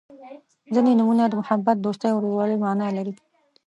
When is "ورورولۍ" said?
2.17-2.57